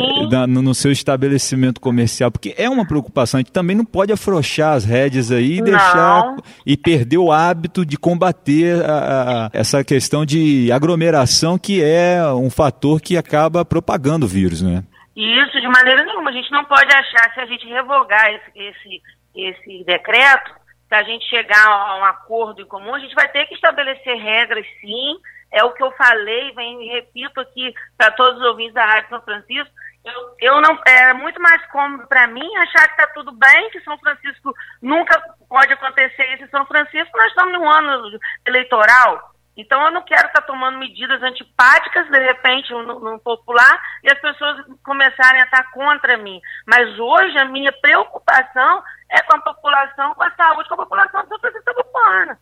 no 0.49 0.75
seu 0.75 0.93
estabelecimento 0.93 1.81
comercial, 1.81 2.31
porque 2.31 2.55
é 2.57 2.69
uma 2.69 2.87
preocupação. 2.87 3.39
A 3.39 3.41
gente 3.41 3.53
também 3.53 3.77
não 3.77 3.85
pode 3.85 4.13
afrouxar 4.13 4.75
as 4.75 4.85
rédeas 4.85 5.33
aí 5.33 5.59
e 5.59 5.63
deixar 5.63 6.37
e 6.65 6.77
perder 6.77 7.19
o 7.19 7.33
hábito 7.33 7.85
de 7.85 7.97
combater 7.97 8.85
a, 8.85 9.47
a, 9.47 9.51
essa 9.53 9.83
questão 9.83 10.25
de 10.25 10.71
aglomeração, 10.71 11.59
que 11.59 11.83
é 11.83 12.21
um 12.33 12.51
fator 12.51 13.01
que 13.01 13.17
acaba 13.17 13.65
propagando 13.65 14.27
o 14.27 14.29
vírus, 14.29 14.63
né? 14.63 14.85
Isso, 15.15 15.61
de 15.61 15.69
maneira 15.69 16.05
nenhuma. 16.05 16.31
A 16.31 16.33
gente 16.33 16.51
não 16.51 16.65
pode 16.65 16.93
achar, 16.95 17.33
se 17.33 17.41
a 17.41 17.47
gente 17.47 17.67
revogar 17.67 18.33
esse, 18.33 18.51
esse, 18.55 19.03
esse 19.35 19.85
decreto, 19.85 20.55
se 20.89 20.95
a 20.95 21.03
gente 21.03 21.29
chegar 21.29 21.67
a 21.67 21.97
um 21.97 22.05
acordo 22.05 22.63
em 22.63 22.67
comum, 22.67 22.95
a 22.95 22.99
gente 22.99 23.15
vai 23.15 23.29
ter 23.29 23.47
que 23.47 23.55
estabelecer 23.55 24.17
regras, 24.17 24.67
sim. 24.81 25.19
É 25.51 25.63
o 25.63 25.73
que 25.73 25.83
eu 25.83 25.93
falei, 25.93 26.53
vem, 26.53 26.89
repito 26.89 27.39
aqui 27.41 27.75
para 27.97 28.11
todos 28.13 28.41
os 28.41 28.47
ouvintes 28.49 28.73
da 28.73 28.87
Rádio 28.87 29.11
São 29.11 29.21
Francisco. 29.21 29.71
Eu, 30.03 30.37
eu 30.41 30.61
não, 30.61 30.81
é 30.87 31.13
muito 31.13 31.41
mais 31.41 31.65
cômodo 31.67 32.07
para 32.09 32.27
mim 32.27 32.57
achar 32.57 32.89
que 32.89 33.01
está 33.01 33.07
tudo 33.09 33.33
bem, 33.33 33.71
que 33.71 33.81
São 33.83 33.97
Francisco 33.99 34.53
nunca 34.81 35.23
pode 35.49 35.73
acontecer 35.73 36.35
isso 36.35 36.45
em 36.45 36.49
São 36.49 36.65
Francisco. 36.67 37.17
Nós 37.17 37.29
estamos 37.29 37.53
num 37.53 37.69
ano 37.69 38.19
eleitoral 38.47 39.32
então 39.57 39.85
eu 39.85 39.91
não 39.91 40.03
quero 40.03 40.27
estar 40.27 40.43
tomando 40.43 40.79
medidas 40.79 41.23
antipáticas, 41.23 42.09
de 42.09 42.19
repente, 42.19 42.73
no, 42.73 42.99
no, 43.01 43.19
popular, 43.21 43.81
e 44.03 44.11
as 44.11 44.19
pessoas 44.19 44.65
começarem 44.83 45.41
a 45.41 45.45
estar 45.45 45.71
contra 45.73 46.17
mim. 46.17 46.41
Mas 46.67 46.99
hoje 46.99 47.37
a 47.39 47.45
minha 47.45 47.73
preocupação 47.73 48.83
é 49.11 49.21
com 49.23 49.37
a 49.37 49.41
população, 49.41 50.15
com 50.15 50.23
a 50.23 50.31
saúde, 50.31 50.69
com 50.69 50.75
a 50.75 50.79
população 50.79 51.23
da 51.23 51.39
São 51.39 51.85
Paulo. 51.93 52.37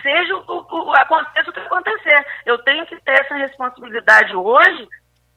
Seja 0.00 0.34
o, 0.34 0.66
o, 0.68 0.92
aconteça 0.94 1.50
o 1.50 1.52
que 1.52 1.60
acontecer. 1.60 2.26
Eu 2.44 2.58
tenho 2.58 2.86
que 2.86 3.00
ter 3.02 3.20
essa 3.20 3.34
responsabilidade 3.36 4.34
hoje 4.34 4.88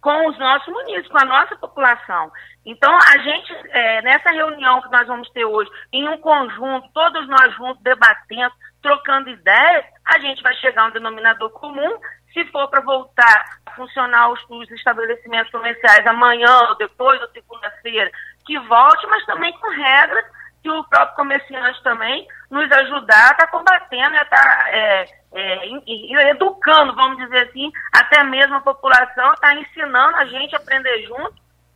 com 0.01 0.27
os 0.27 0.37
nossos 0.39 0.71
munícipes, 0.73 1.11
com 1.11 1.19
a 1.19 1.25
nossa 1.25 1.55
população. 1.55 2.31
Então, 2.65 2.95
a 2.95 3.17
gente, 3.19 3.53
é, 3.69 4.01
nessa 4.01 4.31
reunião 4.31 4.81
que 4.81 4.91
nós 4.91 5.07
vamos 5.07 5.29
ter 5.31 5.45
hoje, 5.45 5.69
em 5.91 6.07
um 6.07 6.17
conjunto, 6.17 6.89
todos 6.93 7.27
nós 7.27 7.53
juntos, 7.55 7.81
debatendo, 7.83 8.53
trocando 8.81 9.29
ideias, 9.29 9.85
a 10.05 10.19
gente 10.19 10.41
vai 10.43 10.53
chegar 10.55 10.83
a 10.83 10.87
um 10.87 10.91
denominador 10.91 11.49
comum. 11.51 11.99
Se 12.33 12.45
for 12.51 12.67
para 12.69 12.81
voltar 12.81 13.45
a 13.65 13.71
funcionar 13.71 14.29
os, 14.29 14.39
os 14.49 14.69
estabelecimentos 14.71 15.51
comerciais 15.51 16.05
amanhã, 16.05 16.59
ou 16.69 16.75
depois, 16.75 17.21
ou 17.21 17.29
segunda-feira, 17.29 18.11
que 18.45 18.59
volte, 18.59 19.07
mas 19.07 19.25
também 19.25 19.51
com 19.53 19.69
regras 19.69 20.25
que 20.61 20.69
o 20.69 20.83
próprio 20.85 21.15
comerciante 21.15 21.81
também 21.83 22.27
nos 22.49 22.71
ajudar 22.71 23.29
a 23.29 23.31
estar 23.31 23.45
tá 23.45 23.47
combatendo, 23.47 24.15
a 24.15 24.21
estar 24.21 24.43
tá, 24.43 24.69
é, 24.69 25.05
é, 25.33 26.29
educando, 26.31 26.95
vamos 26.95 27.17
dizer 27.17 27.47
assim, 27.47 27.71
até 27.93 28.23
mesmo 28.23 28.55
a 28.55 28.61
população, 28.61 29.33
está 29.33 29.53
ensinando 29.53 30.15
a 30.17 30.25
gente 30.25 30.55
a 30.55 30.57
aprender 30.57 31.03
junto, 31.03 31.35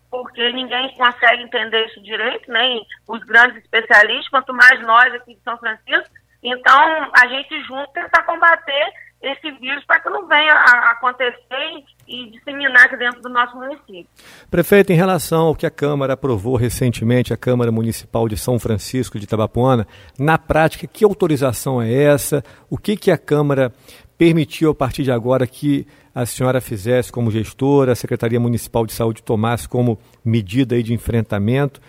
porque 0.09 0.51
ninguém 0.53 0.91
consegue 0.95 1.43
entender 1.43 1.85
isso 1.85 2.01
direito, 2.01 2.51
nem 2.51 2.83
os 3.07 3.23
grandes 3.25 3.57
especialistas, 3.57 4.29
quanto 4.29 4.53
mais 4.53 4.81
nós 4.81 5.13
aqui 5.13 5.35
de 5.35 5.41
São 5.41 5.57
Francisco, 5.57 6.09
então, 6.43 7.11
a 7.13 7.27
gente 7.27 7.61
junto 7.63 7.91
tentar 7.91 8.23
combater 8.23 8.93
esse 9.21 9.51
vírus 9.59 9.83
para 9.85 9.99
que 9.99 10.09
não 10.09 10.25
venha 10.27 10.53
a 10.53 10.91
acontecer 10.91 11.83
e 12.07 12.31
disseminar 12.31 12.85
aqui 12.85 12.95
dentro 12.95 13.21
do 13.21 13.29
nosso 13.29 13.55
município. 13.57 14.07
Prefeito, 14.49 14.93
em 14.93 14.95
relação 14.95 15.47
ao 15.47 15.55
que 15.55 15.65
a 15.65 15.71
Câmara 15.71 16.13
aprovou 16.13 16.55
recentemente, 16.55 17.33
a 17.33 17.37
Câmara 17.37 17.71
Municipal 17.71 18.29
de 18.29 18.37
São 18.37 18.57
Francisco 18.57 19.19
de 19.19 19.27
Tabapuana, 19.27 19.85
na 20.17 20.37
prática, 20.37 20.87
que 20.87 21.03
autorização 21.03 21.81
é 21.81 21.91
essa? 21.91 22.43
O 22.69 22.77
que, 22.77 22.95
que 22.95 23.11
a 23.11 23.17
Câmara 23.17 23.73
permitiu 24.17 24.71
a 24.71 24.75
partir 24.75 25.03
de 25.03 25.11
agora 25.11 25.45
que 25.45 25.85
a 26.15 26.25
senhora 26.25 26.61
fizesse 26.61 27.11
como 27.11 27.31
gestora, 27.31 27.91
a 27.91 27.95
Secretaria 27.95 28.39
Municipal 28.39 28.85
de 28.85 28.93
Saúde 28.93 29.21
tomasse 29.21 29.67
como 29.67 29.99
medida 30.23 30.81
de 30.81 30.93
enfrentamento? 30.93 31.81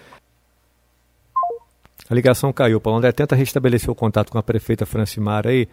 A 2.10 2.14
ligação 2.14 2.52
caiu. 2.52 2.80
Paulo 2.80 2.98
André, 2.98 3.12
tenta 3.12 3.36
restabelecer 3.36 3.88
o 3.88 3.94
contato 3.94 4.32
com 4.32 4.38
a 4.38 4.42
prefeita 4.42 4.84
Francimara 4.84 5.50
aí. 5.50 5.68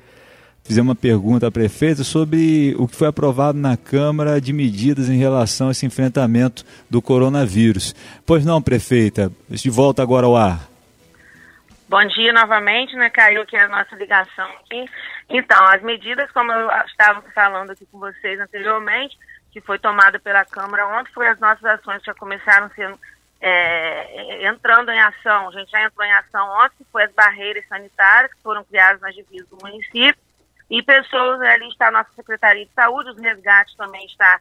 Fizemos 0.63 0.89
uma 0.89 0.95
pergunta 0.95 1.47
à 1.47 1.51
prefeita 1.51 2.03
sobre 2.03 2.75
o 2.77 2.87
que 2.87 2.95
foi 2.95 3.07
aprovado 3.07 3.57
na 3.57 3.75
Câmara 3.75 4.39
de 4.39 4.53
medidas 4.53 5.09
em 5.09 5.17
relação 5.17 5.69
a 5.69 5.71
esse 5.71 5.85
enfrentamento 5.85 6.63
do 6.89 7.01
coronavírus. 7.01 7.95
Pois 8.25 8.45
não, 8.45 8.61
prefeita, 8.61 9.31
de 9.49 9.69
volta 9.69 10.03
agora 10.03 10.27
ao 10.27 10.35
ar. 10.35 10.67
Bom 11.89 12.05
dia 12.05 12.33
novamente, 12.33 12.95
né? 12.97 13.09
Caiu 13.09 13.41
aqui 13.41 13.55
a 13.55 13.69
nossa 13.69 13.95
ligação 13.95 14.45
aqui. 14.59 14.85
Então, 15.29 15.57
as 15.67 15.81
medidas, 15.81 16.29
como 16.31 16.51
eu 16.51 16.69
estava 16.85 17.23
falando 17.33 17.71
aqui 17.71 17.87
com 17.89 17.97
vocês 17.97 18.39
anteriormente, 18.39 19.17
que 19.51 19.61
foi 19.61 19.79
tomada 19.79 20.19
pela 20.19 20.43
Câmara 20.45 20.85
ontem, 20.99 21.11
foi 21.13 21.27
as 21.27 21.39
nossas 21.39 21.63
ações 21.63 21.99
que 21.99 22.07
já 22.07 22.13
começaram 22.13 22.69
sendo 22.75 22.99
é, 23.39 24.47
entrando 24.47 24.91
em 24.91 24.99
ação, 24.99 25.49
a 25.49 25.51
gente 25.51 25.71
já 25.71 25.83
entrou 25.83 26.05
em 26.05 26.13
ação 26.13 26.47
ontem, 26.65 26.85
foi 26.91 27.03
as 27.03 27.11
barreiras 27.11 27.67
sanitárias 27.67 28.33
que 28.33 28.41
foram 28.41 28.63
criadas 28.63 29.01
nas 29.01 29.15
divisas 29.15 29.47
do 29.49 29.57
município, 29.61 30.21
e 30.69 30.83
pessoas, 30.83 31.39
ali 31.41 31.67
está 31.69 31.87
a 31.87 31.91
nossa 31.91 32.09
Secretaria 32.15 32.65
de 32.65 32.71
Saúde, 32.73 33.11
os 33.11 33.19
resgates 33.19 33.75
também 33.75 34.05
está 34.05 34.39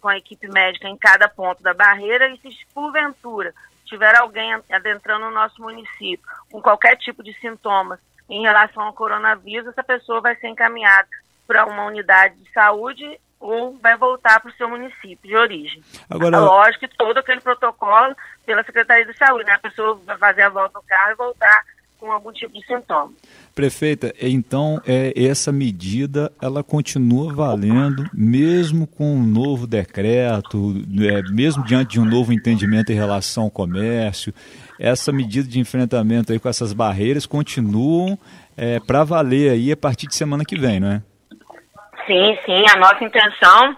com 0.00 0.08
a 0.08 0.16
equipe 0.16 0.48
médica 0.48 0.88
em 0.88 0.96
cada 0.96 1.28
ponto 1.28 1.62
da 1.62 1.74
barreira, 1.74 2.28
e 2.28 2.38
se 2.38 2.66
porventura 2.72 3.54
tiver 3.84 4.16
alguém 4.16 4.54
adentrando 4.70 5.26
no 5.26 5.30
nosso 5.30 5.60
município 5.60 6.26
com 6.50 6.60
qualquer 6.60 6.96
tipo 6.96 7.22
de 7.22 7.32
sintomas 7.40 7.98
em 8.28 8.42
relação 8.42 8.82
ao 8.82 8.92
coronavírus, 8.92 9.68
essa 9.68 9.84
pessoa 9.84 10.20
vai 10.20 10.34
ser 10.36 10.48
encaminhada 10.48 11.08
para 11.46 11.66
uma 11.66 11.84
unidade 11.84 12.34
de 12.36 12.50
saúde 12.52 13.20
ou 13.44 13.76
vai 13.82 13.94
voltar 13.94 14.40
para 14.40 14.50
o 14.50 14.54
seu 14.54 14.66
município 14.66 15.28
de 15.28 15.36
origem. 15.36 15.82
Agora, 16.08 16.40
lógico 16.40 16.88
que 16.88 16.96
todo 16.96 17.18
aquele 17.18 17.42
protocolo 17.42 18.16
pela 18.46 18.64
Secretaria 18.64 19.04
de 19.04 19.16
Saúde, 19.18 19.44
né? 19.44 19.52
A 19.52 19.58
pessoa 19.58 20.00
vai 20.06 20.16
fazer 20.16 20.42
a 20.42 20.48
volta 20.48 20.78
no 20.78 20.84
carro 20.84 21.12
e 21.12 21.14
voltar 21.14 21.62
com 22.00 22.10
algum 22.10 22.32
tipo 22.32 22.54
de 22.54 22.64
sintoma. 22.66 23.12
Prefeita, 23.54 24.14
então 24.20 24.80
é, 24.86 25.12
essa 25.14 25.52
medida 25.52 26.32
ela 26.40 26.64
continua 26.64 27.32
valendo 27.34 28.08
mesmo 28.14 28.86
com 28.86 29.14
um 29.14 29.22
novo 29.22 29.66
decreto, 29.66 30.74
é, 31.00 31.22
mesmo 31.30 31.62
diante 31.64 31.92
de 31.92 32.00
um 32.00 32.04
novo 32.04 32.32
entendimento 32.32 32.92
em 32.92 32.96
relação 32.96 33.44
ao 33.44 33.50
comércio, 33.50 34.34
essa 34.78 35.12
medida 35.12 35.46
de 35.46 35.60
enfrentamento 35.60 36.32
aí 36.32 36.38
com 36.38 36.48
essas 36.48 36.72
barreiras 36.72 37.26
continuam 37.26 38.18
é, 38.56 38.80
para 38.80 39.04
valer 39.04 39.50
aí 39.50 39.70
a 39.70 39.76
partir 39.76 40.06
de 40.06 40.14
semana 40.14 40.44
que 40.44 40.58
vem, 40.58 40.80
não 40.80 40.90
é? 40.90 41.02
Sim, 42.06 42.38
sim, 42.44 42.64
a 42.70 42.76
nossa 42.76 43.02
intenção 43.02 43.76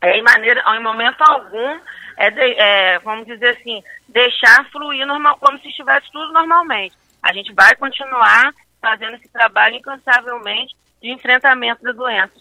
é, 0.00 0.16
em, 0.16 0.22
maneira, 0.22 0.62
em 0.76 0.82
momento 0.82 1.20
algum, 1.20 1.80
é, 2.16 2.30
de, 2.30 2.40
é, 2.40 2.98
vamos 3.00 3.26
dizer 3.26 3.50
assim, 3.50 3.82
deixar 4.08 4.64
fluir 4.70 5.06
normal, 5.06 5.36
como 5.40 5.58
se 5.58 5.68
estivesse 5.68 6.10
tudo 6.12 6.32
normalmente. 6.32 6.94
A 7.22 7.32
gente 7.32 7.52
vai 7.52 7.74
continuar 7.76 8.52
fazendo 8.80 9.16
esse 9.16 9.28
trabalho 9.28 9.76
incansavelmente 9.76 10.74
de 11.02 11.10
enfrentamento 11.10 11.82
da 11.82 11.92
doença. 11.92 12.32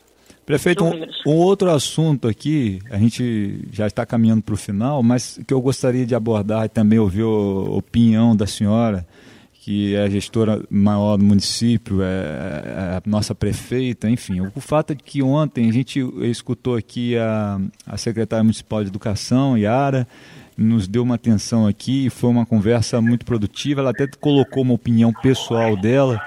Prefeito, 0.46 0.86
um, 0.86 1.06
um, 1.26 1.36
outro 1.36 1.70
assunto 1.70 2.28
aqui, 2.28 2.80
a 2.90 2.98
gente 2.98 3.68
já 3.70 3.86
está 3.86 4.06
caminhando 4.06 4.42
para 4.42 4.54
o 4.54 4.58
final, 4.58 5.04
mas 5.04 5.38
que 5.46 5.54
eu 5.54 5.60
gostaria 5.60 6.06
de 6.06 6.16
abordar 6.16 6.64
e 6.66 6.70
também 6.70 7.00
ouvir 7.00 7.24
a 7.24 7.28
opinião 7.28 8.34
da 8.34 8.48
senhora, 8.48 9.06
que 9.68 9.96
é 9.96 10.04
a 10.04 10.10
gestora 10.10 10.64
maior 10.70 11.18
do 11.18 11.26
município, 11.26 12.02
é, 12.02 12.06
é 12.06 12.80
a 12.96 13.02
nossa 13.06 13.36
prefeita, 13.36 14.10
enfim. 14.10 14.40
O 14.56 14.62
fato 14.62 14.94
é 14.94 14.96
que 14.96 15.22
ontem 15.22 15.68
a 15.68 15.74
gente 15.74 16.00
escutou 16.22 16.78
aqui 16.78 17.18
a, 17.18 17.60
a 17.86 17.98
secretária 17.98 18.46
municipal 18.46 18.82
de 18.82 18.88
educação, 18.90 19.58
Yara, 19.58 20.08
nos 20.58 20.88
deu 20.88 21.04
uma 21.04 21.16
atenção 21.16 21.68
aqui, 21.68 22.10
foi 22.10 22.30
uma 22.30 22.46
conversa 22.46 23.02
muito 23.02 23.26
produtiva, 23.26 23.82
ela 23.82 23.90
até 23.90 24.08
colocou 24.08 24.64
uma 24.64 24.74
opinião 24.74 25.12
pessoal 25.12 25.76
dela, 25.76 26.18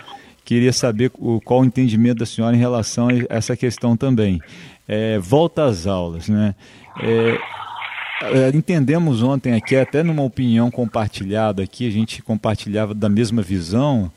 queria 0.44 0.70
saber 0.70 1.08
qual 1.42 1.60
o 1.60 1.64
entendimento 1.64 2.18
da 2.18 2.26
senhora 2.26 2.54
em 2.54 2.60
relação 2.60 3.08
a 3.08 3.12
essa 3.34 3.56
questão 3.56 3.96
também. 3.96 4.38
É, 4.86 5.18
volta 5.18 5.64
às 5.64 5.86
aulas, 5.86 6.28
né? 6.28 6.54
É, 7.00 7.38
é, 7.38 7.38
entendemos 8.54 9.22
ontem 9.22 9.54
aqui, 9.54 9.76
até 9.76 10.02
numa 10.02 10.22
opinião 10.22 10.70
compartilhada 10.70 11.62
aqui, 11.62 11.86
a 11.86 11.90
gente 11.90 12.22
compartilhava 12.22 12.94
da 12.94 13.08
mesma 13.08 13.42
visão, 13.42 14.10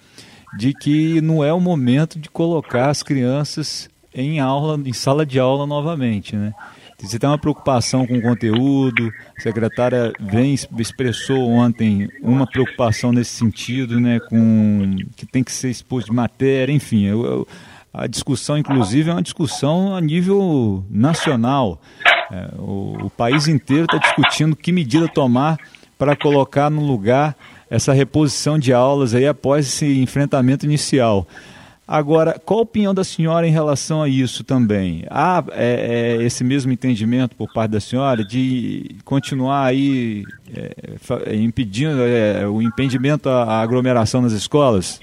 de 0.58 0.74
que 0.74 1.22
não 1.22 1.44
é 1.44 1.54
o 1.54 1.60
momento 1.60 2.20
de 2.20 2.30
colocar 2.30 2.90
as 2.90 3.02
crianças 3.02 3.90
em 4.14 4.40
aula, 4.40 4.80
em 4.86 4.94
sala 4.94 5.26
de 5.26 5.40
aula 5.40 5.66
novamente, 5.66 6.36
né? 6.36 6.54
Você 7.02 7.20
tem 7.20 7.30
uma 7.30 7.38
preocupação 7.38 8.08
com 8.08 8.18
o 8.18 8.22
conteúdo, 8.22 9.12
a 9.38 9.42
secretária 9.42 10.14
vem, 10.22 10.54
expressou 10.54 11.50
ontem 11.50 12.08
uma 12.22 12.48
preocupação 12.48 13.12
nesse 13.12 13.32
sentido, 13.32 14.00
né, 14.00 14.22
com 14.22 14.96
que 15.18 15.26
tem 15.26 15.44
que 15.44 15.52
ser 15.52 15.70
exposto 15.70 16.08
de 16.08 16.14
matéria, 16.14 16.72
enfim, 16.72 17.04
eu, 17.04 17.26
eu, 17.26 17.48
a 17.94 18.08
discussão, 18.08 18.58
inclusive, 18.58 19.10
é 19.10 19.14
uma 19.14 19.22
discussão 19.22 19.94
a 19.94 20.00
nível 20.00 20.86
nacional. 20.90 21.82
É, 22.34 22.50
o, 22.58 23.06
o 23.06 23.10
país 23.12 23.48
inteiro 23.48 23.86
está 23.86 23.98
discutindo 23.98 24.56
que 24.56 24.72
medida 24.72 25.08
tomar 25.08 25.60
para 26.00 26.16
colocar 26.16 26.68
no 26.72 26.84
lugar 26.84 27.36
essa 27.70 27.94
reposição 27.94 28.58
de 28.58 28.74
aulas 28.74 29.14
aí 29.14 29.28
após 29.28 29.68
esse 29.68 30.02
enfrentamento 30.02 30.66
inicial. 30.66 31.28
Agora, 31.88 32.42
qual 32.44 32.62
a 32.62 32.64
opinião 32.64 32.94
da 32.94 33.04
senhora 33.04 33.48
em 33.48 33.52
relação 33.52 34.02
a 34.02 34.10
isso 34.10 34.44
também? 34.44 35.06
Há 35.12 35.44
é, 35.52 36.18
é, 36.18 36.24
esse 36.24 36.44
mesmo 36.44 36.72
entendimento 36.72 37.36
por 37.36 37.52
parte 37.54 37.72
da 37.72 37.80
senhora 37.80 38.26
de 38.26 38.96
continuar 39.06 39.66
aí 39.66 40.24
é, 40.56 41.36
impedindo 41.36 42.02
é, 42.02 42.48
o 42.48 42.64
impedimento 42.64 43.30
à 43.30 43.62
aglomeração 43.62 44.24
nas 44.24 44.32
escolas? 44.32 45.00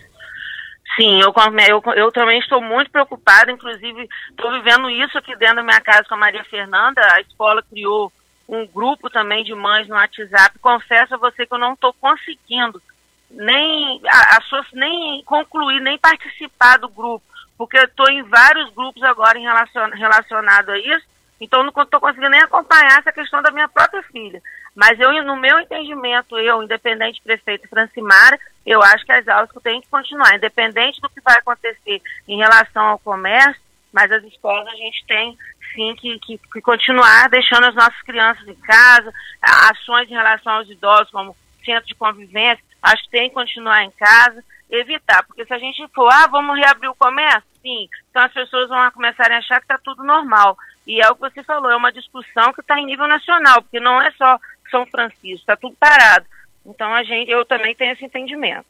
Sim, 0.97 1.21
eu, 1.21 1.33
eu, 1.69 1.83
eu 1.95 2.13
também 2.13 2.39
estou 2.41 2.61
muito 2.61 2.91
preocupada, 2.91 3.51
inclusive 3.51 4.09
estou 4.31 4.51
vivendo 4.53 4.91
isso 4.91 5.17
aqui 5.17 5.37
dentro 5.37 5.57
da 5.57 5.63
minha 5.63 5.81
casa 5.81 6.05
com 6.09 6.15
a 6.15 6.19
Maria 6.19 6.45
Fernanda. 6.45 7.01
A 7.13 7.21
escola 7.21 7.63
criou 7.63 8.13
um 8.49 8.67
grupo 8.67 9.09
também 9.09 9.45
de 9.45 9.55
mães 9.55 9.87
no 9.89 9.95
WhatsApp. 9.95 10.59
Confesso 10.59 11.15
a 11.15 11.19
você 11.19 11.47
que 11.47 11.55
eu 11.55 11.59
não 11.59 11.75
estou 11.75 11.93
conseguindo 11.95 12.83
nem 13.31 14.01
a, 14.07 14.37
a 14.37 14.41
nem 14.75 15.23
concluir, 15.25 15.81
nem 15.81 15.97
participar 15.99 16.79
do 16.79 16.89
grupo, 16.89 17.25
porque 17.57 17.79
eu 17.79 17.85
estou 17.85 18.11
em 18.11 18.23
vários 18.25 18.69
grupos 18.75 19.03
agora 19.05 19.39
em 19.39 19.43
relacion, 19.43 19.91
relacionado 19.91 20.71
a 20.71 20.79
isso, 20.79 21.07
então 21.41 21.63
não 21.63 21.71
estou 21.71 22.01
conseguindo 22.01 22.31
nem 22.31 22.41
acompanhar 22.41 22.99
essa 22.99 23.13
questão 23.13 23.41
da 23.43 23.51
minha 23.51 23.69
própria 23.69 24.03
filha. 24.05 24.43
Mas 24.75 25.01
eu, 25.01 25.11
no 25.25 25.37
meu 25.37 25.59
entendimento, 25.59 26.39
eu, 26.39 26.63
independente 26.63 27.23
prefeito 27.23 27.69
Francimara, 27.69 28.39
eu 28.65 28.83
acho 28.83 29.05
que 29.05 29.13
as 29.13 29.27
aulas 29.27 29.51
têm 29.63 29.81
que 29.81 29.89
continuar, 29.89 30.37
independente 30.37 31.01
do 31.01 31.09
que 31.09 31.21
vai 31.21 31.39
acontecer 31.39 32.01
em 32.29 32.37
relação 32.37 32.87
ao 32.87 32.99
comércio, 32.99 33.61
mas 33.93 34.13
as 34.13 34.23
escolas 34.25 34.69
a 34.69 34.77
gente 34.77 35.05
tem 35.07 35.37
sim 35.75 35.95
que, 35.97 36.19
que, 36.21 36.39
que 36.39 36.61
continuar 36.61 37.29
deixando 37.29 37.67
as 37.67 37.75
nossas 37.75 38.01
crianças 38.03 38.47
em 38.47 38.55
casa, 38.57 39.13
ações 39.41 40.09
em 40.09 40.15
relação 40.15 40.53
aos 40.55 40.69
idosos, 40.69 41.11
como 41.11 41.37
centro 41.65 41.87
de 41.87 41.95
convivência, 41.95 42.65
acho 42.83 43.05
que 43.05 43.11
tem 43.11 43.29
que 43.29 43.35
continuar 43.35 43.85
em 43.85 43.91
casa, 43.93 44.43
evitar, 44.71 45.23
porque 45.25 45.45
se 45.45 45.53
a 45.53 45.59
gente 45.59 45.87
for, 45.95 46.09
ah, 46.13 46.27
vamos 46.27 46.59
reabrir 46.59 46.89
o 46.89 46.95
comércio, 46.95 47.43
sim, 47.63 47.89
então 48.11 48.23
as 48.23 48.33
pessoas 48.33 48.69
vão 48.69 48.91
começar 48.93 49.31
a 49.31 49.39
achar 49.39 49.57
que 49.57 49.65
está 49.65 49.79
tudo 49.79 50.03
normal. 50.03 50.57
E 50.91 51.01
é 51.01 51.09
o 51.09 51.15
que 51.15 51.21
você 51.21 51.45
falou, 51.45 51.71
é 51.71 51.77
uma 51.77 51.93
discussão 51.93 52.53
que 52.53 52.63
está 52.63 52.77
em 52.81 52.85
nível 52.85 53.07
nacional, 53.07 53.63
porque 53.63 53.79
não 53.79 54.03
é 54.03 54.11
só 54.11 54.37
São 54.73 54.85
Francisco, 54.87 55.39
está 55.39 55.55
tudo 55.55 55.77
parado. 55.79 56.27
Então 56.67 56.93
a 56.93 57.05
gente, 57.05 57.31
eu 57.31 57.45
também 57.45 57.77
tenho 57.77 57.93
esse 57.93 58.05
entendimento. 58.05 58.65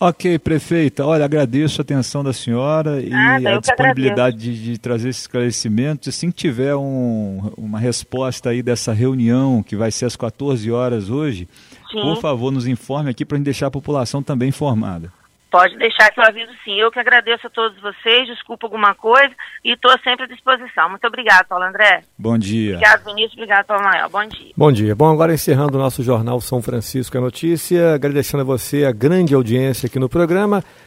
Ok, 0.00 0.38
prefeita. 0.38 1.04
Olha, 1.04 1.26
agradeço 1.26 1.78
a 1.78 1.82
atenção 1.82 2.24
da 2.24 2.32
senhora 2.32 3.02
e 3.02 3.12
a 3.12 3.58
disponibilidade 3.58 4.38
de, 4.38 4.72
de, 4.72 4.78
trazer 4.78 5.10
esses 5.10 5.20
esclarecimentos. 5.20 6.08
Assim 6.08 6.30
que 6.30 6.38
tiver 6.38 6.74
um, 6.74 7.52
uma 7.54 7.78
resposta 7.78 8.48
aí 8.48 8.62
dessa 8.62 8.94
reunião, 8.94 9.62
que 9.62 9.76
vai 9.76 9.90
ser 9.90 10.06
às 10.06 10.16
14 10.16 10.72
horas 10.72 11.10
hoje, 11.10 11.46
Sim. 11.92 12.00
por 12.00 12.16
favor, 12.16 12.50
nos 12.50 12.66
informe 12.66 13.10
aqui 13.10 13.26
para 13.26 13.36
a 13.36 13.38
gente 13.38 13.44
deixar 13.44 13.66
a 13.66 13.70
população 13.70 14.22
também 14.22 14.48
informada. 14.48 15.12
Pode 15.50 15.76
deixar 15.76 16.10
que 16.10 16.20
eu 16.20 16.24
aviso 16.24 16.52
sim. 16.64 16.78
Eu 16.80 16.90
que 16.90 16.98
agradeço 17.00 17.46
a 17.46 17.50
todos 17.50 17.78
vocês, 17.80 18.28
desculpa 18.28 18.66
alguma 18.66 18.94
coisa 18.94 19.34
e 19.64 19.72
estou 19.72 19.90
sempre 20.04 20.24
à 20.24 20.28
disposição. 20.28 20.88
Muito 20.88 21.06
obrigado, 21.06 21.46
Paulo 21.46 21.64
André. 21.64 22.02
Bom 22.16 22.38
dia. 22.38 22.76
Obrigado, 22.76 23.04
Vinícius. 23.04 23.32
Obrigado, 23.34 23.66
Paulo 23.66 23.82
Manuel. 23.82 24.08
Bom 24.08 24.24
dia. 24.26 24.52
Bom 24.56 24.72
dia. 24.72 24.94
Bom, 24.94 25.12
agora 25.12 25.34
encerrando 25.34 25.76
o 25.76 25.80
nosso 25.80 26.02
jornal 26.04 26.40
São 26.40 26.62
Francisco 26.62 27.16
é 27.16 27.20
Notícia, 27.20 27.94
agradecendo 27.94 28.42
a 28.42 28.46
você 28.46 28.84
a 28.84 28.92
grande 28.92 29.34
audiência 29.34 29.88
aqui 29.88 29.98
no 29.98 30.08
programa. 30.08 30.62